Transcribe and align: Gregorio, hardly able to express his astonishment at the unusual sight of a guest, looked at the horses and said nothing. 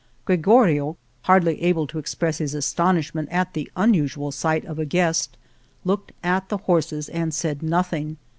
Gregorio, 0.25 0.97
hardly 1.25 1.61
able 1.61 1.85
to 1.85 1.99
express 1.99 2.39
his 2.39 2.55
astonishment 2.55 3.29
at 3.29 3.53
the 3.53 3.69
unusual 3.75 4.31
sight 4.31 4.65
of 4.65 4.79
a 4.79 4.83
guest, 4.85 5.37
looked 5.85 6.11
at 6.23 6.49
the 6.49 6.57
horses 6.57 7.07
and 7.07 7.35
said 7.35 7.61
nothing. 7.61 8.17